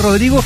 Rodrigo. 0.00 0.42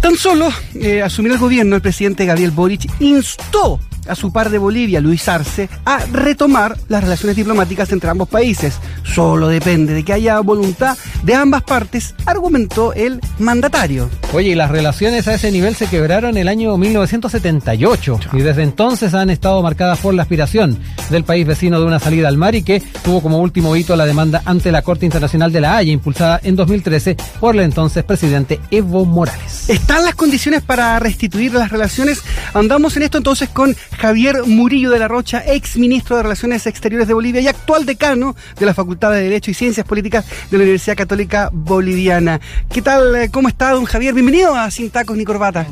Tan 0.00 0.16
solo 0.16 0.48
eh, 0.74 1.02
asumir 1.02 1.32
el 1.32 1.38
gobierno, 1.38 1.76
el 1.76 1.82
presidente 1.82 2.26
Gabriel 2.26 2.50
Boric 2.50 2.90
instó 3.00 3.80
a 4.08 4.14
su 4.14 4.32
par 4.32 4.50
de 4.50 4.58
Bolivia, 4.58 5.00
Luis 5.00 5.28
Arce, 5.28 5.68
a 5.84 5.98
retomar 6.06 6.76
las 6.88 7.02
relaciones 7.02 7.36
diplomáticas 7.36 7.92
entre 7.92 8.10
ambos 8.10 8.28
países. 8.28 8.78
Solo 9.04 9.48
depende 9.48 9.94
de 9.94 10.04
que 10.04 10.12
haya 10.12 10.40
voluntad 10.40 10.96
de 11.22 11.34
ambas 11.34 11.62
partes, 11.62 12.14
argumentó 12.26 12.92
el 12.92 13.20
mandatario. 13.38 14.08
Oye, 14.32 14.50
y 14.50 14.54
las 14.54 14.70
relaciones 14.70 15.26
a 15.28 15.34
ese 15.34 15.50
nivel 15.50 15.74
se 15.74 15.86
quebraron 15.86 16.30
en 16.30 16.36
el 16.38 16.48
año 16.48 16.76
1978 16.76 18.20
y 18.32 18.40
desde 18.40 18.62
entonces 18.62 19.14
han 19.14 19.30
estado 19.30 19.62
marcadas 19.62 19.98
por 19.98 20.14
la 20.14 20.22
aspiración 20.22 20.78
del 21.10 21.24
país 21.24 21.46
vecino 21.46 21.80
de 21.80 21.86
una 21.86 21.98
salida 21.98 22.28
al 22.28 22.36
mar 22.36 22.54
y 22.54 22.62
que 22.62 22.82
tuvo 23.02 23.22
como 23.22 23.38
último 23.38 23.74
hito 23.76 23.96
la 23.96 24.06
demanda 24.06 24.42
ante 24.44 24.72
la 24.72 24.82
Corte 24.82 25.06
Internacional 25.06 25.52
de 25.52 25.60
la 25.60 25.76
Haya, 25.76 25.92
impulsada 25.92 26.40
en 26.42 26.56
2013 26.56 27.16
por 27.40 27.54
el 27.54 27.62
entonces 27.62 28.04
presidente 28.04 28.60
Evo 28.70 29.04
Morales. 29.04 29.68
¿Están 29.68 30.04
las 30.04 30.14
condiciones 30.14 30.62
para 30.62 30.98
restituir 30.98 31.54
las 31.54 31.70
relaciones? 31.70 32.22
Andamos 32.54 32.96
en 32.96 33.02
esto 33.04 33.18
entonces 33.18 33.48
con 33.48 33.74
Javier 33.98 34.44
Murillo 34.46 34.90
de 34.90 35.00
la 35.00 35.08
Rocha, 35.08 35.42
ex 35.44 35.76
ministro 35.76 36.16
de 36.16 36.22
Relaciones 36.22 36.66
Exteriores 36.66 37.08
de 37.08 37.14
Bolivia 37.14 37.40
y 37.40 37.48
actual 37.48 37.84
decano 37.84 38.36
de 38.58 38.64
la 38.64 38.72
Facultad 38.72 39.10
de 39.10 39.22
Derecho 39.22 39.50
y 39.50 39.54
Ciencias 39.54 39.84
Políticas 39.84 40.24
de 40.50 40.56
la 40.56 40.62
Universidad 40.62 40.96
Católica 40.96 41.50
Boliviana. 41.52 42.40
¿Qué 42.72 42.80
tal? 42.80 43.28
¿Cómo 43.32 43.48
está, 43.48 43.72
don 43.72 43.84
Javier? 43.86 44.14
Bienvenido 44.14 44.54
a 44.54 44.70
Sin 44.70 44.90
Tacos 44.90 45.16
ni 45.16 45.24
Corbata. 45.24 45.66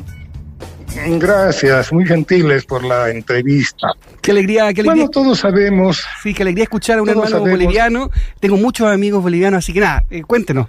Gracias, 1.18 1.92
muy 1.92 2.04
gentiles 2.04 2.64
por 2.64 2.82
la 2.82 3.10
entrevista. 3.10 3.92
Qué 4.20 4.32
alegría, 4.32 4.72
qué 4.74 4.80
alegría. 4.80 5.04
Bueno, 5.04 5.08
todos 5.10 5.38
sabemos. 5.38 6.04
Sí, 6.22 6.34
qué 6.34 6.42
alegría 6.42 6.64
escuchar 6.64 6.98
a 6.98 7.02
un 7.02 7.08
hermano 7.08 7.40
boliviano. 7.40 8.10
Tengo 8.40 8.56
muchos 8.56 8.88
amigos 8.88 9.22
bolivianos, 9.22 9.58
así 9.58 9.72
que 9.72 9.80
nada, 9.80 10.02
eh, 10.10 10.22
cuéntenos. 10.22 10.66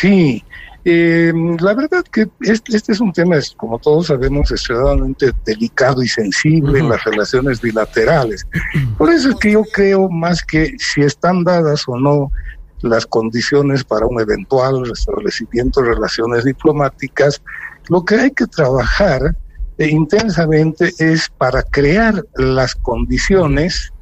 Sí, 0.00 0.44
eh, 0.84 1.32
la 1.60 1.74
verdad 1.74 2.04
que 2.12 2.28
este, 2.40 2.76
este, 2.76 2.92
es 2.92 3.00
un 3.00 3.12
tema, 3.12 3.36
como 3.56 3.78
todos 3.78 4.06
sabemos, 4.06 4.50
extremadamente 4.50 5.32
delicado 5.44 6.02
y 6.02 6.08
sensible 6.08 6.78
en 6.78 6.88
las 6.88 7.02
relaciones 7.02 7.60
bilaterales. 7.60 8.46
Por 8.96 9.10
eso 9.10 9.30
es 9.30 9.34
que 9.36 9.52
yo 9.52 9.64
creo 9.72 10.08
más 10.08 10.42
que 10.42 10.72
si 10.78 11.02
están 11.02 11.42
dadas 11.42 11.82
o 11.88 11.98
no 11.98 12.30
las 12.82 13.06
condiciones 13.06 13.82
para 13.82 14.06
un 14.06 14.20
eventual 14.20 14.86
restablecimiento 14.86 15.82
de 15.82 15.94
relaciones 15.94 16.44
diplomáticas, 16.44 17.42
lo 17.88 18.04
que 18.04 18.14
hay 18.14 18.30
que 18.30 18.46
trabajar 18.46 19.36
eh, 19.78 19.88
intensamente 19.88 20.92
es 20.98 21.28
para 21.38 21.62
crear 21.64 22.24
las 22.36 22.76
condiciones 22.76 23.92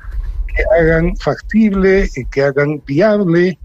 que 0.47 0.63
hagan 0.79 1.17
factible 1.17 2.11
y 2.15 2.27
que 2.27 2.43
hagan 2.43 2.83
viable 2.85 3.59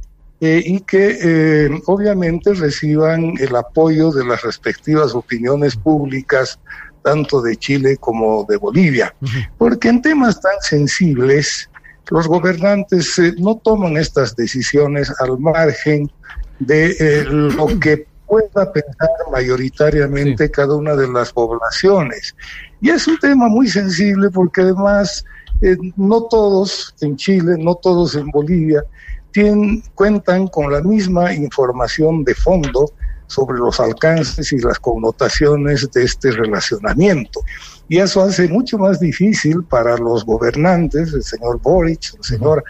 eh, 0.44 0.64
y 0.66 0.80
que 0.80 1.20
eh, 1.22 1.70
obviamente 1.86 2.56
reciban 2.56 3.36
el 3.39 3.56
apoyo 3.56 4.09
de 4.09 4.25
las 4.25 4.42
respectivas 4.42 5.14
opiniones 5.14 5.75
públicas, 5.75 6.59
tanto 7.03 7.44
de 7.44 7.56
Chile 7.58 7.97
como 7.97 8.44
de 8.50 8.58
Bolivia. 8.58 9.14
Porque 9.59 9.89
en 9.89 10.02
temas 10.02 10.42
tan 10.42 10.59
sensibles, 10.62 11.69
los 12.09 12.28
gobernantes 12.28 13.19
eh, 13.19 13.36
no 13.38 13.58
toman 13.58 13.97
estas 13.97 14.36
decisiones 14.36 15.14
al 15.19 15.38
margen 15.38 16.12
de 16.58 17.23
lo 17.30 17.80
que 17.80 18.08
pueda 18.25 18.73
pensar 18.73 19.09
mayoritariamente 19.31 20.50
cada 20.50 20.73
una 20.75 20.95
de 20.95 21.08
las 21.08 21.31
poblaciones. 21.31 22.36
Y 22.81 22.89
es 22.89 23.08
un 23.08 23.19
tema 23.19 23.47
muy 23.47 23.67
sensible 23.67 24.31
porque 24.31 24.62
además 24.62 25.23
no 25.97 26.23
todos 26.23 26.95
en 27.02 27.16
Chile, 27.16 27.58
no 27.59 27.75
todos 27.75 28.16
en 28.16 28.31
Bolivia, 28.31 28.84
cuentan 29.96 30.48
con 30.48 30.72
la 30.72 30.82
misma 30.82 31.34
información 31.34 32.24
de 32.24 32.36
fondo 32.36 32.92
sobre 33.28 33.60
los 33.60 33.80
alcances 33.80 34.52
y 34.52 34.60
las 34.60 34.80
connotaciones 34.80 35.90
de 35.92 36.04
este 36.04 36.32
relacionamiento. 36.32 37.42
Y 37.88 38.00
eso 38.00 38.22
hace 38.22 38.48
mucho 38.48 38.78
más 38.78 39.00
difícil 39.00 39.64
para 39.64 39.98
los 39.98 40.26
gobernantes, 40.26 41.14
el 41.14 41.24
señor 41.24 41.62
Boric, 41.62 42.14
el 42.18 42.24
señor 42.24 42.64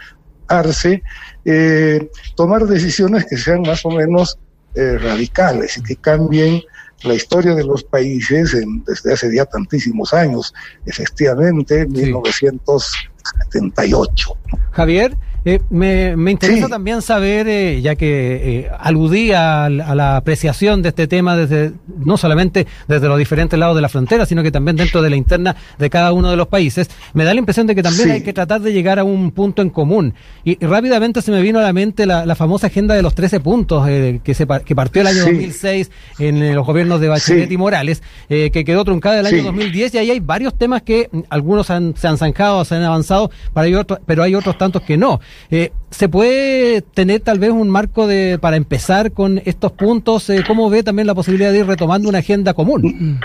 Arce, 0.48 1.02
eh, 1.44 2.10
tomar 2.36 2.66
decisiones 2.66 3.26
que 3.28 3.36
sean 3.36 3.62
más 3.62 3.84
o 3.84 3.90
menos 3.90 4.38
eh, 4.74 4.98
radicales 4.98 5.76
y 5.78 5.82
que 5.82 5.96
cambien 5.96 6.62
la 7.02 7.14
historia 7.14 7.54
de 7.54 7.64
los 7.64 7.84
países 7.84 8.56
desde 8.86 9.12
hace 9.12 9.34
ya 9.34 9.44
tantísimos 9.44 10.14
años, 10.14 10.54
efectivamente, 10.86 11.86
1978. 11.86 14.36
Javier, 14.70 15.18
eh, 15.44 15.60
me, 15.70 16.16
me, 16.16 16.30
interesa 16.30 16.68
también 16.68 17.02
saber, 17.02 17.48
eh, 17.48 17.82
ya 17.82 17.96
que 17.96 18.60
eh, 18.60 18.70
aludía 18.78 19.64
a, 19.64 19.68
la 19.70 20.16
apreciación 20.16 20.82
de 20.82 20.90
este 20.90 21.08
tema 21.08 21.36
desde 21.36 21.72
no 21.98 22.16
solamente 22.16 22.68
desde 22.86 23.08
los 23.08 23.18
diferentes 23.18 23.58
lados 23.58 23.74
de 23.74 23.82
la 23.82 23.88
frontera, 23.88 24.24
sino 24.24 24.44
que 24.44 24.52
también 24.52 24.76
dentro 24.76 25.02
de 25.02 25.10
la 25.10 25.16
interna 25.16 25.56
de 25.78 25.90
cada 25.90 26.12
uno 26.12 26.30
de 26.30 26.36
los 26.36 26.46
países, 26.46 26.88
me 27.12 27.24
da 27.24 27.34
la 27.34 27.40
impresión 27.40 27.66
de 27.66 27.74
que 27.74 27.82
también 27.82 28.12
hay 28.12 28.22
que 28.22 28.32
tratar 28.32 28.60
de 28.60 28.72
llegar 28.72 29.00
a 29.00 29.04
un 29.04 29.32
punto 29.32 29.62
en 29.62 29.70
común. 29.70 30.14
Y, 30.44 30.64
rápidamente 30.64 31.22
se 31.22 31.32
me 31.32 31.42
vino 31.42 31.58
a 31.58 31.62
la 31.62 31.72
mente 31.72 32.06
la, 32.06 32.32
famosa 32.36 32.68
agenda 32.68 32.94
de 32.94 33.02
los 33.02 33.14
13 33.14 33.40
puntos 33.40 33.86
que, 33.86 34.34
se, 34.34 34.46
que 34.64 34.74
partió 34.74 35.02
el 35.02 35.08
año 35.08 35.24
2006 35.24 35.90
en 36.18 36.54
los 36.54 36.66
gobiernos 36.66 37.00
de 37.00 37.08
Bachelet 37.08 37.50
y 37.50 37.56
Morales, 37.56 38.02
que 38.28 38.64
quedó 38.64 38.84
truncada 38.84 39.20
el 39.20 39.26
año 39.26 39.42
2010 39.44 39.94
y 39.94 39.98
ahí 39.98 40.10
hay 40.10 40.20
varios 40.20 40.56
temas 40.56 40.82
que 40.82 41.08
mm, 41.10 41.20
algunos 41.28 41.66
se 41.66 41.74
han 41.74 41.94
zanjado, 42.16 42.64
se 42.64 42.76
han 42.76 42.84
avanzado, 42.84 43.30
pero 44.06 44.22
hay 44.22 44.34
otros 44.34 44.56
tantos 44.56 44.82
que 44.82 44.96
no. 44.96 45.20
Eh, 45.50 45.72
¿Se 45.90 46.08
puede 46.08 46.82
tener 46.82 47.20
tal 47.20 47.38
vez 47.38 47.50
un 47.50 47.68
marco 47.68 48.06
de 48.06 48.38
para 48.40 48.56
empezar 48.56 49.12
con 49.12 49.40
estos 49.44 49.72
puntos? 49.72 50.30
Eh, 50.30 50.42
¿Cómo 50.46 50.70
ve 50.70 50.82
también 50.82 51.06
la 51.06 51.14
posibilidad 51.14 51.52
de 51.52 51.58
ir 51.58 51.66
retomando 51.66 52.08
una 52.08 52.18
agenda 52.18 52.54
común? 52.54 53.20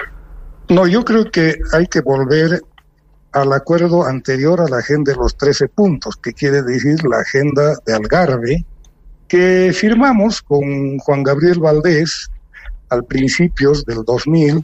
No, 0.69 0.85
yo 0.87 1.05
creo 1.05 1.31
que 1.31 1.55
hay 1.71 1.87
que 1.87 2.01
volver 2.01 2.61
al 3.31 3.53
acuerdo 3.53 4.05
anterior 4.05 4.59
a 4.59 4.67
la 4.67 4.79
agenda 4.79 5.11
de 5.11 5.17
los 5.17 5.37
13 5.37 5.69
puntos, 5.69 6.17
que 6.17 6.33
quiere 6.33 6.61
decir 6.61 7.03
la 7.05 7.19
agenda 7.19 7.75
de 7.85 7.93
Algarve, 7.93 8.65
que 9.27 9.71
firmamos 9.73 10.41
con 10.41 10.97
Juan 10.99 11.23
Gabriel 11.23 11.59
Valdés 11.59 12.29
al 12.89 13.05
principios 13.05 13.85
del 13.85 14.03
2000, 14.05 14.63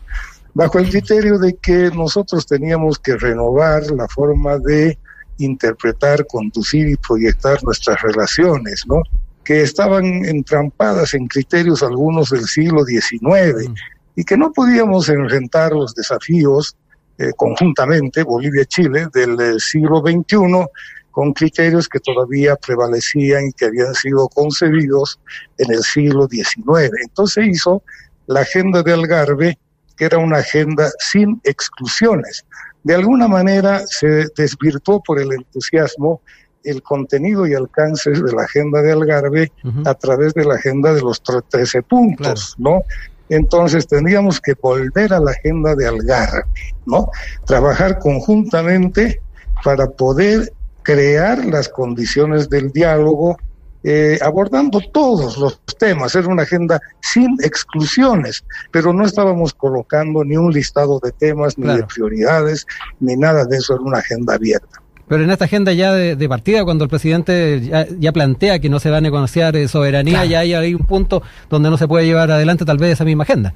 bajo 0.54 0.80
el 0.80 0.90
criterio 0.90 1.38
de 1.38 1.56
que 1.56 1.92
nosotros 1.92 2.46
teníamos 2.46 3.00
que 3.00 3.18
renovar 3.18 3.84
la 3.92 4.08
forma 4.08 4.58
de 4.60 4.98
interpretar, 5.38 6.26
conducir 6.28 6.88
y 6.88 6.96
proyectar 6.96 7.64
nuestras 7.64 8.02
relaciones, 8.02 8.84
¿no? 8.88 9.02
Que 9.44 9.62
estaban 9.62 10.06
entrampadas 10.26 11.14
en 11.14 11.28
criterios 11.28 11.84
algunos 11.84 12.30
del 12.30 12.46
siglo 12.46 12.86
XIX 12.86 13.70
mm. 13.70 13.74
y 14.16 14.24
que 14.24 14.38
no 14.38 14.52
podíamos 14.52 15.10
enfrentar 15.10 15.74
los 15.74 15.94
desafíos 15.96 16.76
eh, 17.18 17.32
conjuntamente, 17.36 18.24
Bolivia-Chile, 18.24 19.08
del 19.14 19.40
eh, 19.40 19.60
siglo 19.60 20.00
XXI, 20.00 20.66
con 21.12 21.32
criterios 21.34 21.88
que 21.88 22.00
todavía 22.00 22.56
prevalecían 22.56 23.48
y 23.48 23.54
que 23.54 23.66
habían 23.66 23.94
sido 23.94 24.28
concebidos 24.30 25.20
en 25.60 25.72
el 25.72 25.84
siglo 25.84 26.28
XIX. 26.28 26.92
Entonces 27.04 27.46
hizo 27.48 27.84
la 28.26 28.42
agenda 28.42 28.82
de 28.82 28.94
Algarve, 28.94 29.60
que 29.96 30.06
era 30.06 30.18
una 30.18 30.38
agenda 30.38 30.90
sin 30.98 31.40
exclusiones, 31.44 32.44
de 32.84 32.96
alguna 32.96 33.28
manera 33.28 33.82
se 33.88 34.28
desvirtuó 34.36 35.02
por 35.02 35.20
el 35.20 35.32
entusiasmo 35.32 36.22
el 36.64 36.82
contenido 36.82 37.46
y 37.46 37.54
alcances 37.54 38.24
de 38.24 38.32
la 38.32 38.44
agenda 38.44 38.82
de 38.82 38.92
Algarve 38.92 39.52
a 39.86 39.94
través 39.96 40.34
de 40.34 40.46
la 40.46 40.56
agenda 40.56 40.94
de 40.94 41.02
los 41.02 41.22
13 41.22 41.82
puntos, 41.84 42.56
¿no? 42.58 42.82
Entonces 43.30 43.88
tendríamos 43.88 44.40
que 44.40 44.54
volver 44.54 45.14
a 45.14 45.20
la 45.20 45.32
agenda 45.32 45.76
de 45.76 45.88
Algarve, 45.88 46.44
¿no? 46.86 47.10
Trabajar 47.46 48.00
conjuntamente 48.00 49.22
para 49.64 49.88
poder 49.88 50.54
crear 50.84 51.46
las 51.46 51.70
condiciones 51.70 52.50
del 52.50 52.72
diálogo 52.72 53.38
eh, 53.84 54.18
abordando 54.22 54.80
todos 54.80 55.38
los 55.38 55.60
temas. 55.78 56.16
Era 56.16 56.28
una 56.28 56.44
agenda 56.44 56.80
sin 57.02 57.36
exclusiones, 57.44 58.44
pero 58.72 58.94
no 58.94 59.06
estábamos 59.06 59.54
colocando 59.54 60.24
ni 60.24 60.38
un 60.38 60.54
listado 60.54 61.00
de 61.04 61.12
temas, 61.12 61.58
ni 61.58 61.68
de 61.68 61.84
prioridades, 61.84 62.66
ni 63.00 63.16
nada 63.18 63.46
de 63.46 63.58
eso. 63.58 63.74
Era 63.74 63.84
una 63.84 63.98
agenda 64.00 64.36
abierta. 64.36 64.82
Pero 65.08 65.26
en 65.26 65.32
esta 65.32 65.46
agenda 65.46 65.74
ya 65.74 65.94
de, 65.94 66.30
partida, 66.30 66.64
cuando 66.64 66.86
el 66.86 66.90
presidente 66.90 67.62
ya, 68.00 68.12
plantea 68.14 68.60
que 68.60 68.70
no 68.70 68.80
se 68.80 68.90
va 68.90 68.98
a 68.98 69.02
negociar 69.02 69.56
eh, 69.58 69.68
soberanía, 69.68 70.24
ya 70.26 70.40
hay, 70.40 70.54
hay, 70.54 70.74
un 70.74 70.86
punto 70.86 71.22
donde 71.50 71.70
no 71.70 71.78
se 71.78 71.88
puede 71.88 72.06
llevar 72.06 72.32
adelante 72.32 72.64
tal 72.64 72.78
vez 72.78 72.94
esa 72.94 73.04
misma 73.04 73.24
agenda. 73.24 73.54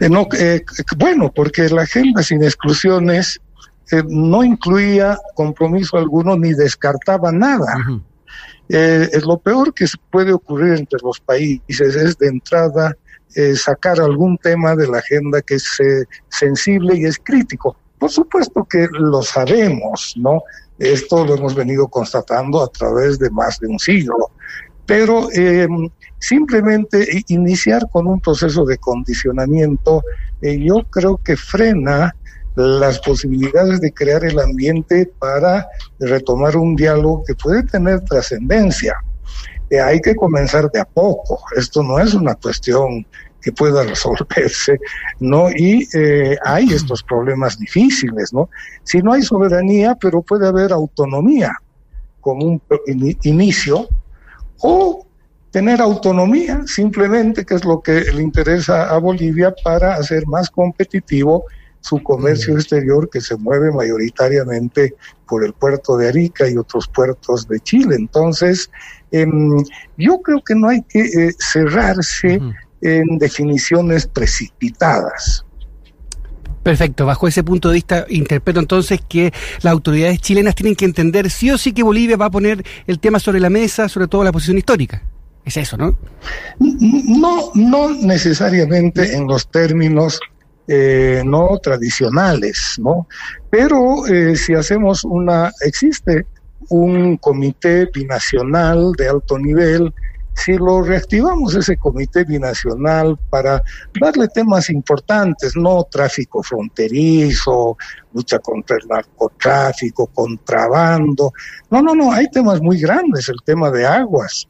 Eh, 0.00 0.08
no, 0.08 0.26
bueno, 0.96 1.30
porque 1.32 1.68
la 1.68 1.82
agenda 1.82 2.22
sin 2.22 2.42
exclusiones 2.42 3.40
no 4.08 4.42
incluía 4.42 5.16
compromiso 5.34 5.96
alguno 5.96 6.36
ni 6.36 6.52
descartaba 6.54 7.30
nada. 7.30 8.02
Eh, 8.68 9.08
lo 9.24 9.38
peor 9.38 9.72
que 9.72 9.86
puede 10.10 10.32
ocurrir 10.32 10.74
entre 10.74 10.98
los 11.02 11.20
países 11.20 11.94
es 11.94 12.18
de 12.18 12.28
entrada 12.28 12.96
eh, 13.34 13.54
sacar 13.54 14.00
algún 14.00 14.38
tema 14.38 14.74
de 14.74 14.88
la 14.88 14.98
agenda 14.98 15.42
que 15.42 15.56
es 15.56 15.80
eh, 15.80 16.04
sensible 16.28 16.96
y 16.96 17.04
es 17.04 17.18
crítico. 17.18 17.76
Por 17.98 18.10
supuesto 18.10 18.64
que 18.64 18.88
lo 18.92 19.22
sabemos, 19.22 20.14
¿no? 20.16 20.42
Esto 20.78 21.24
lo 21.24 21.36
hemos 21.36 21.54
venido 21.54 21.86
constatando 21.88 22.62
a 22.62 22.68
través 22.68 23.18
de 23.18 23.30
más 23.30 23.58
de 23.60 23.68
un 23.68 23.78
siglo. 23.78 24.30
pero 24.86 25.28
em, 25.32 25.90
simplemente 26.20 27.24
iniciar 27.26 27.90
con 27.90 28.06
un 28.06 28.20
proceso 28.20 28.64
de 28.64 28.78
condicionamiento, 28.78 30.02
eh, 30.40 30.58
yo 30.58 30.84
creo 30.90 31.16
que 31.18 31.36
frena 31.36 32.14
las 32.56 32.98
posibilidades 33.00 33.80
de 33.80 33.92
crear 33.92 34.24
el 34.24 34.38
ambiente 34.38 35.10
para 35.18 35.68
retomar 36.00 36.56
un 36.56 36.74
diálogo 36.74 37.22
que 37.24 37.34
puede 37.34 37.62
tener 37.64 38.00
trascendencia. 38.00 38.96
Eh, 39.68 39.80
hay 39.80 40.00
que 40.00 40.14
comenzar 40.14 40.70
de 40.70 40.80
a 40.80 40.84
poco. 40.84 41.40
Esto 41.56 41.82
no 41.82 41.98
es 41.98 42.14
una 42.14 42.34
cuestión 42.34 43.06
que 43.42 43.52
pueda 43.52 43.84
resolverse, 43.84 44.78
¿no? 45.20 45.50
Y 45.50 45.86
eh, 45.94 46.36
hay 46.44 46.72
estos 46.72 47.02
problemas 47.02 47.58
difíciles, 47.58 48.32
¿no? 48.32 48.48
Si 48.84 49.02
no 49.02 49.12
hay 49.12 49.22
soberanía, 49.22 49.96
pero 50.00 50.22
puede 50.22 50.48
haber 50.48 50.72
autonomía 50.72 51.52
como 52.20 52.44
un 52.44 52.62
inicio, 53.22 53.88
o 54.58 55.06
tener 55.52 55.80
autonomía 55.80 56.62
simplemente, 56.66 57.44
que 57.44 57.54
es 57.54 57.64
lo 57.64 57.80
que 57.80 58.00
le 58.00 58.22
interesa 58.22 58.90
a 58.90 58.98
Bolivia 58.98 59.54
para 59.62 59.94
hacer 59.94 60.26
más 60.26 60.50
competitivo 60.50 61.44
su 61.86 62.02
comercio 62.02 62.54
mm. 62.54 62.56
exterior 62.56 63.08
que 63.08 63.20
se 63.20 63.36
mueve 63.36 63.70
mayoritariamente 63.70 64.94
por 65.28 65.44
el 65.44 65.52
puerto 65.52 65.96
de 65.96 66.08
Arica 66.08 66.48
y 66.48 66.56
otros 66.56 66.88
puertos 66.88 67.46
de 67.48 67.60
Chile. 67.60 67.96
Entonces, 67.96 68.70
em, 69.12 69.56
yo 69.96 70.20
creo 70.20 70.42
que 70.42 70.54
no 70.54 70.68
hay 70.68 70.82
que 70.82 71.00
eh, 71.00 71.32
cerrarse 71.38 72.40
en 72.82 73.18
definiciones 73.18 74.06
precipitadas. 74.06 75.44
Perfecto, 76.62 77.06
bajo 77.06 77.28
ese 77.28 77.44
punto 77.44 77.68
de 77.68 77.74
vista 77.74 78.06
interpreto 78.08 78.58
entonces 78.58 79.00
que 79.08 79.32
las 79.62 79.72
autoridades 79.72 80.20
chilenas 80.20 80.56
tienen 80.56 80.74
que 80.74 80.84
entender 80.84 81.30
sí 81.30 81.48
o 81.52 81.58
sí 81.58 81.72
que 81.72 81.84
Bolivia 81.84 82.16
va 82.16 82.26
a 82.26 82.30
poner 82.30 82.64
el 82.88 82.98
tema 82.98 83.20
sobre 83.20 83.38
la 83.38 83.50
mesa, 83.50 83.88
sobre 83.88 84.08
todo 84.08 84.24
la 84.24 84.32
posición 84.32 84.58
histórica. 84.58 85.00
Es 85.44 85.56
eso, 85.56 85.76
¿no? 85.76 85.96
No, 86.58 87.52
no 87.54 87.90
necesariamente 87.90 89.14
en 89.14 89.28
los 89.28 89.48
términos 89.48 90.18
eh, 90.68 91.22
no 91.24 91.58
tradicionales, 91.62 92.74
¿no? 92.78 93.06
Pero 93.50 94.04
eh, 94.06 94.34
si 94.34 94.52
hacemos 94.52 95.04
una, 95.04 95.52
existe 95.60 96.26
un 96.70 97.18
comité 97.18 97.88
binacional 97.94 98.90
de 98.98 99.08
alto 99.08 99.38
nivel, 99.38 99.94
si 100.34 100.54
lo 100.54 100.82
reactivamos 100.82 101.54
ese 101.54 101.76
comité 101.76 102.24
binacional 102.24 103.16
para 103.30 103.62
darle 104.00 104.26
temas 104.26 104.68
importantes, 104.68 105.54
no 105.54 105.84
tráfico 105.84 106.42
fronterizo, 106.42 107.76
lucha 108.12 108.40
contra 108.40 108.76
el 108.76 108.88
narcotráfico, 108.88 110.08
contrabando, 110.08 111.32
no, 111.70 111.80
no, 111.80 111.94
no, 111.94 112.12
hay 112.12 112.28
temas 112.28 112.60
muy 112.60 112.80
grandes, 112.80 113.28
el 113.28 113.38
tema 113.44 113.70
de 113.70 113.86
aguas, 113.86 114.48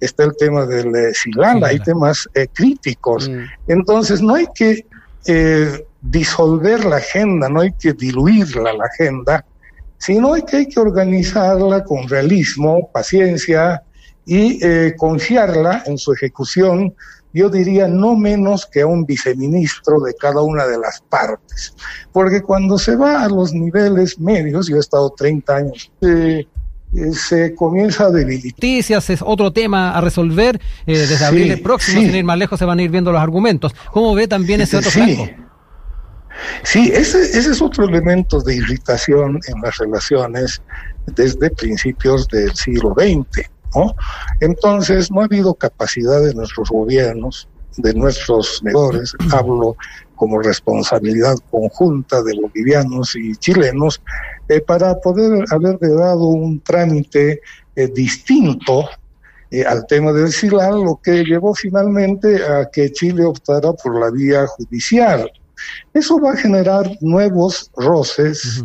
está 0.00 0.24
el 0.24 0.34
tema 0.34 0.64
del 0.64 0.96
eh, 0.96 1.12
Silala, 1.12 1.66
hay 1.68 1.78
temas 1.80 2.26
críticos, 2.54 3.28
mm. 3.28 3.44
entonces 3.68 4.22
no 4.22 4.34
hay 4.34 4.46
que 4.54 4.86
eh, 5.26 5.84
disolver 6.00 6.84
la 6.84 6.96
agenda, 6.96 7.48
no 7.48 7.60
hay 7.60 7.72
que 7.72 7.92
diluirla 7.92 8.72
la 8.72 8.84
agenda, 8.84 9.44
sino 9.98 10.34
que 10.46 10.58
hay 10.58 10.66
que 10.66 10.80
organizarla 10.80 11.84
con 11.84 12.08
realismo, 12.08 12.88
paciencia 12.92 13.82
y 14.24 14.64
eh, 14.64 14.94
confiarla 14.96 15.82
en 15.86 15.98
su 15.98 16.12
ejecución, 16.12 16.94
yo 17.32 17.48
diría 17.48 17.88
no 17.88 18.16
menos 18.16 18.66
que 18.66 18.82
a 18.82 18.86
un 18.86 19.04
viceministro 19.04 20.00
de 20.00 20.14
cada 20.14 20.42
una 20.42 20.66
de 20.66 20.78
las 20.78 21.00
partes. 21.08 21.74
Porque 22.12 22.42
cuando 22.42 22.78
se 22.78 22.96
va 22.96 23.22
a 23.22 23.28
los 23.28 23.52
niveles 23.52 24.18
medios, 24.18 24.68
yo 24.68 24.76
he 24.76 24.80
estado 24.80 25.10
30 25.10 25.56
años, 25.56 25.92
eh, 26.00 26.46
eh, 26.94 27.12
se 27.12 27.54
comienza 27.54 28.04
a 28.06 28.10
debilitar. 28.10 28.58
Noticias 28.58 29.10
es 29.10 29.20
otro 29.22 29.52
tema 29.52 29.96
a 29.96 30.00
resolver. 30.00 30.60
Eh, 30.86 30.98
desde 30.98 31.24
abril 31.24 31.60
próximo, 31.62 32.00
sin 32.00 32.14
ir 32.14 32.24
más 32.24 32.38
lejos, 32.38 32.58
se 32.58 32.64
van 32.64 32.78
a 32.78 32.82
ir 32.82 32.90
viendo 32.90 33.12
los 33.12 33.20
argumentos. 33.20 33.74
¿Cómo 33.92 34.14
ve 34.14 34.28
también 34.28 34.60
ese 34.60 34.76
otro 34.76 34.90
sí. 34.90 35.30
Sí, 36.62 36.90
ese, 36.94 37.20
ese 37.20 37.50
es 37.50 37.60
otro 37.60 37.84
elemento 37.88 38.40
de 38.40 38.56
irritación 38.56 39.40
en 39.48 39.60
las 39.60 39.76
relaciones 39.78 40.62
desde 41.06 41.50
principios 41.50 42.28
del 42.28 42.54
siglo 42.54 42.94
XX. 42.94 43.48
¿no? 43.74 43.94
Entonces, 44.40 45.10
no 45.10 45.20
ha 45.20 45.24
habido 45.24 45.54
capacidad 45.54 46.22
de 46.22 46.34
nuestros 46.34 46.70
gobiernos, 46.70 47.48
de 47.76 47.94
nuestros 47.94 48.62
negocios, 48.62 49.14
hablo 49.32 49.76
como 50.16 50.40
responsabilidad 50.40 51.36
conjunta 51.50 52.22
de 52.22 52.34
bolivianos 52.40 53.14
y 53.14 53.36
chilenos, 53.36 54.02
eh, 54.48 54.60
para 54.60 54.98
poder 55.00 55.44
haber 55.50 55.78
dado 55.78 56.24
un 56.24 56.60
trámite 56.60 57.40
eh, 57.76 57.88
distinto 57.88 58.88
eh, 59.50 59.64
al 59.64 59.86
tema 59.86 60.12
del 60.12 60.32
SILAL, 60.32 60.84
lo 60.84 61.00
que 61.02 61.24
llevó 61.24 61.54
finalmente 61.54 62.42
a 62.44 62.68
que 62.70 62.90
Chile 62.92 63.24
optara 63.24 63.72
por 63.72 63.98
la 64.00 64.10
vía 64.10 64.46
judicial. 64.46 65.30
Eso 65.92 66.20
va 66.20 66.32
a 66.32 66.36
generar 66.36 66.90
nuevos 67.00 67.70
roces, 67.76 68.64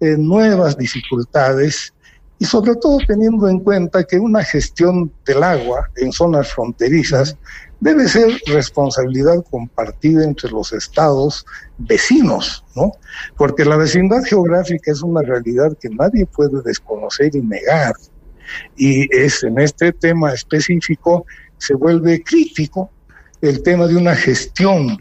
nuevas 0.00 0.76
dificultades 0.76 1.94
y 2.38 2.44
sobre 2.44 2.74
todo 2.76 2.98
teniendo 3.06 3.48
en 3.48 3.60
cuenta 3.60 4.04
que 4.04 4.18
una 4.18 4.44
gestión 4.44 5.10
del 5.24 5.42
agua 5.42 5.88
en 5.96 6.12
zonas 6.12 6.52
fronterizas 6.52 7.36
debe 7.80 8.08
ser 8.08 8.40
responsabilidad 8.46 9.44
compartida 9.50 10.24
entre 10.24 10.50
los 10.50 10.72
estados 10.72 11.44
vecinos, 11.78 12.64
¿no? 12.74 12.92
Porque 13.36 13.64
la 13.64 13.76
vecindad 13.76 14.22
geográfica 14.24 14.92
es 14.92 15.02
una 15.02 15.22
realidad 15.22 15.76
que 15.80 15.90
nadie 15.90 16.26
puede 16.26 16.62
desconocer 16.62 17.34
y 17.34 17.40
negar. 17.40 17.94
Y 18.76 19.14
es 19.16 19.42
en 19.42 19.58
este 19.58 19.92
tema 19.92 20.32
específico 20.32 21.26
se 21.58 21.74
vuelve 21.74 22.22
crítico 22.22 22.90
el 23.40 23.62
tema 23.62 23.86
de 23.86 23.96
una 23.96 24.14
gestión 24.14 25.00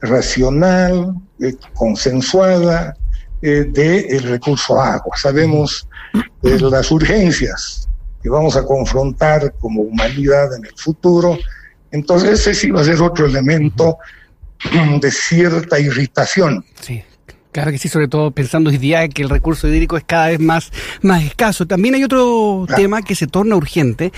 racional, 0.00 1.14
eh, 1.40 1.54
consensuada 1.74 2.96
eh, 3.40 3.64
del 3.64 4.22
recurso 4.22 4.80
agua. 4.80 5.16
Sabemos 5.16 5.88
de 6.42 6.60
las 6.60 6.90
urgencias 6.90 7.88
que 8.22 8.28
vamos 8.28 8.56
a 8.56 8.64
confrontar 8.64 9.52
como 9.58 9.82
humanidad 9.82 10.54
en 10.54 10.64
el 10.64 10.74
futuro 10.76 11.38
entonces 11.92 12.46
ese 12.46 12.72
va 12.72 12.80
a 12.80 12.84
ser 12.84 13.00
otro 13.00 13.26
elemento 13.26 13.98
de 15.00 15.10
cierta 15.10 15.78
irritación. 15.78 16.64
Sí. 16.80 17.02
Claro 17.52 17.70
que 17.70 17.76
sí, 17.76 17.90
sobre 17.90 18.08
todo 18.08 18.30
pensando 18.30 18.70
hoy 18.70 18.78
día 18.78 19.06
que 19.08 19.22
el 19.22 19.28
recurso 19.28 19.68
hídrico 19.68 19.98
es 19.98 20.04
cada 20.04 20.28
vez 20.28 20.40
más, 20.40 20.72
más 21.02 21.22
escaso. 21.22 21.66
También 21.66 21.94
hay 21.94 22.02
otro 22.02 22.66
tema 22.76 23.02
que 23.02 23.14
se 23.14 23.26
torna 23.26 23.56
urgente, 23.56 24.10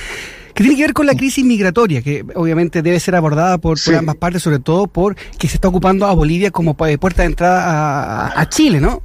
que 0.54 0.62
tiene 0.62 0.76
que 0.76 0.82
ver 0.82 0.92
con 0.92 1.06
la 1.06 1.16
crisis 1.16 1.44
migratoria, 1.44 2.00
que 2.00 2.24
obviamente 2.36 2.80
debe 2.80 3.00
ser 3.00 3.16
abordada 3.16 3.58
por, 3.58 3.76
ambas 3.96 4.14
partes, 4.16 4.40
sobre 4.40 4.60
todo 4.60 4.86
porque 4.86 5.48
se 5.48 5.56
está 5.56 5.66
ocupando 5.66 6.06
a 6.06 6.14
Bolivia 6.14 6.52
como 6.52 6.74
puerta 6.74 7.22
de 7.22 7.26
entrada 7.26 8.40
a, 8.40 8.48
Chile, 8.48 8.80
¿no? 8.80 9.02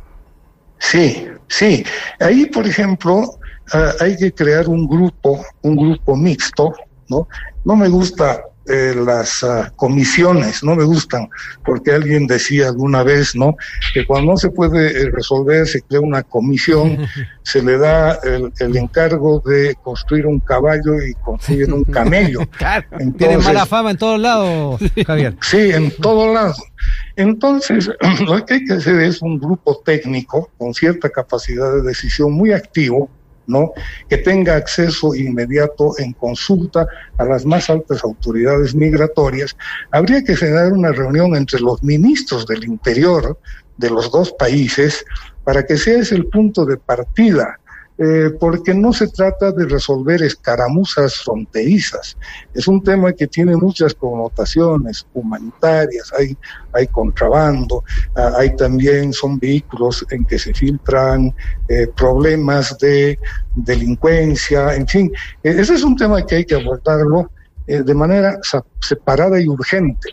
Sí, 0.78 1.26
sí. 1.48 1.84
Ahí, 2.20 2.46
por 2.46 2.68
ejemplo, 2.68 3.40
ah, 3.74 3.94
hay 4.00 4.16
que 4.16 4.32
crear 4.32 4.68
un 4.68 4.88
grupo, 4.88 5.44
un 5.64 5.76
grupo 5.76 6.16
mixto, 6.16 6.76
¿no? 7.10 7.28
No 7.66 7.76
me 7.76 7.90
gusta 7.90 8.44
eh, 8.70 8.94
las 8.96 9.44
ah, 9.44 9.74
comisiones, 9.76 10.64
no 10.64 10.76
me 10.76 10.84
gustan, 10.84 11.28
porque 11.66 11.92
alguien 11.92 12.28
decía 12.28 12.68
alguna 12.68 13.02
vez, 13.02 13.36
¿no? 13.36 13.56
Que 13.94 14.06
cuando 14.06 14.34
no 14.34 14.38
se 14.38 14.52
puede 14.52 14.92
eh, 14.92 15.10
resolver, 15.12 15.68
se 15.68 15.82
crea 15.82 16.00
una 16.00 16.22
comisión, 16.24 16.98
se 17.44 17.64
le 17.64 17.78
da 17.80 18.20
el, 18.24 18.78
encargo 18.78 19.42
de 19.46 19.76
construir 19.82 20.28
un 20.28 20.40
caballo 20.40 21.02
y 21.02 21.14
construir 21.16 21.74
un 21.74 21.84
camello. 21.92 22.42
claro, 22.58 22.86
tiene 23.18 23.40
mala 23.40 23.66
fama 23.66 23.92
en 23.92 23.98
todos 23.98 24.20
lados, 24.20 24.80
Javier. 25.08 25.36
sí, 25.42 25.72
en 25.72 25.92
todos 25.98 26.34
lados. 26.34 26.62
Entonces, 27.16 27.90
lo 28.26 28.46
que 28.46 28.54
hay 28.54 28.66
que 28.66 28.74
hacer 28.74 29.00
es 29.02 29.22
un 29.22 29.40
grupo 29.40 29.82
técnico 29.84 30.52
con 30.58 30.74
cierta 30.74 31.10
capacidad 31.10 31.74
de 31.74 31.82
decisión 31.82 32.34
muy 32.34 32.54
activo, 32.54 33.10
¿no? 33.50 33.74
que 34.08 34.18
tenga 34.18 34.56
acceso 34.56 35.14
inmediato 35.14 35.94
en 35.98 36.14
consulta 36.14 36.88
a 37.18 37.26
las 37.26 37.46
más 37.46 37.70
altas 37.70 38.04
autoridades 38.04 38.74
migratorias, 38.74 39.58
habría 39.92 40.24
que 40.24 40.36
generar 40.36 40.72
una 40.72 40.92
reunión 40.92 41.36
entre 41.36 41.60
los 41.60 41.84
ministros 41.84 42.46
del 42.46 42.64
Interior 42.64 43.38
de 43.78 43.90
los 43.90 44.12
dos 44.12 44.32
países 44.34 45.04
para 45.44 45.66
que 45.66 45.78
sea 45.78 46.00
ese 46.00 46.16
el 46.16 46.28
punto 46.28 46.66
de 46.66 46.78
partida 46.78 47.60
eh, 48.02 48.30
porque 48.40 48.74
no 48.74 48.94
se 48.94 49.08
trata 49.08 49.52
de 49.52 49.66
resolver 49.66 50.24
escaramuzas 50.24 51.16
fronterizas. 51.18 52.16
Es 52.54 52.66
un 52.66 52.82
tema 52.82 53.12
que 53.12 53.28
tiene 53.28 53.58
muchas 53.58 53.94
connotaciones 53.94 55.06
humanitarias, 55.14 56.10
hay, 56.18 56.38
hay 56.72 56.88
contrabando, 56.88 57.84
ah, 58.16 58.32
hay 58.38 58.56
también, 58.56 59.12
son 59.12 59.38
vehículos 59.38 60.06
en 60.12 60.24
que 60.24 60.40
se 60.40 60.54
filtran 60.54 61.36
eh, 61.68 61.88
problemas 61.98 62.78
de 62.78 63.20
delincuencia, 63.56 64.76
en 64.76 64.88
fin, 64.88 65.12
e-, 65.44 65.60
ese 65.60 65.74
es 65.74 65.84
un 65.84 65.98
tema 65.98 66.26
que 66.26 66.36
hay 66.36 66.46
que 66.46 66.56
abordarlo 66.56 67.30
eh, 67.68 67.84
de 67.84 67.94
manera 67.94 68.40
separada 68.80 69.42
y 69.42 69.48
urgente. 69.50 70.10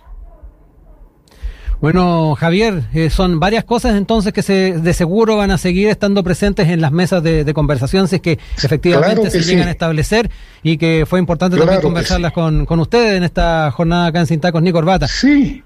Bueno, 1.80 2.34
Javier, 2.36 2.84
eh, 2.94 3.10
son 3.10 3.38
varias 3.38 3.64
cosas 3.64 3.96
entonces 3.96 4.32
que 4.32 4.42
se, 4.42 4.72
de 4.72 4.92
seguro 4.94 5.36
van 5.36 5.50
a 5.50 5.58
seguir 5.58 5.88
estando 5.88 6.24
presentes 6.24 6.68
en 6.68 6.80
las 6.80 6.90
mesas 6.90 7.22
de, 7.22 7.52
conversación, 7.54 8.08
si 8.08 8.16
es 8.16 8.22
que 8.22 8.38
efectivamente 8.62 9.30
se 9.30 9.42
llegan 9.42 9.68
a 9.68 9.70
establecer 9.70 10.30
y 10.62 10.78
que 10.78 11.04
fue 11.06 11.18
importante 11.18 11.56
también 11.56 11.80
conversarlas 11.80 12.32
con, 12.32 12.66
con 12.66 12.80
ustedes 12.80 13.16
en 13.16 13.24
esta 13.24 13.70
jornada 13.70 14.06
acá 14.06 14.20
en 14.20 14.26
Sin 14.26 14.40
Tacos 14.40 14.62
ni 14.62 14.72
Corbata. 14.72 15.06
Sí, 15.06 15.62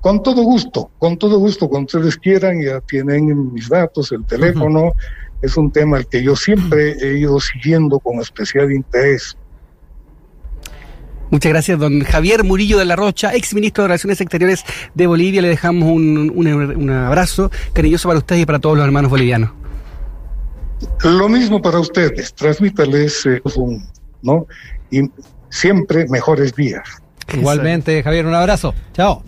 con 0.00 0.22
todo 0.22 0.42
gusto, 0.42 0.90
con 0.98 1.18
todo 1.18 1.38
gusto, 1.38 1.68
cuando 1.68 1.86
ustedes 1.86 2.16
quieran, 2.16 2.62
ya 2.62 2.80
tienen 2.80 3.52
mis 3.52 3.68
datos, 3.68 4.12
el 4.12 4.24
teléfono. 4.24 4.92
Es 5.42 5.56
un 5.56 5.70
tema 5.70 5.98
al 5.98 6.06
que 6.06 6.22
yo 6.22 6.36
siempre 6.36 6.92
he 7.00 7.18
ido 7.18 7.40
siguiendo 7.40 7.98
con 7.98 8.18
especial 8.20 8.72
interés. 8.72 9.36
Muchas 11.30 11.52
gracias, 11.52 11.78
don 11.78 12.00
Javier 12.00 12.42
Murillo 12.42 12.78
de 12.78 12.84
la 12.84 12.96
Rocha, 12.96 13.34
ex 13.34 13.54
ministro 13.54 13.84
de 13.84 13.88
Relaciones 13.88 14.20
Exteriores 14.20 14.64
de 14.94 15.06
Bolivia. 15.06 15.40
Le 15.40 15.48
dejamos 15.48 15.88
un, 15.88 16.90
abrazo 16.90 17.50
cariñoso 17.72 18.08
para 18.08 18.18
ustedes 18.18 18.42
y 18.42 18.46
para 18.46 18.58
todos 18.58 18.76
los 18.76 18.84
hermanos 18.84 19.10
bolivianos. 19.10 19.50
Lo 21.04 21.28
mismo 21.28 21.62
para 21.62 21.78
ustedes, 21.78 22.34
transmítales 22.34 23.26
eh, 23.26 23.40
un, 23.54 23.86
¿no? 24.22 24.46
Y 24.90 25.02
siempre 25.50 26.06
mejores 26.08 26.54
días. 26.54 26.82
Igualmente, 27.32 28.02
Javier, 28.02 28.26
un 28.26 28.34
abrazo. 28.34 28.74
Chao. 28.92 29.22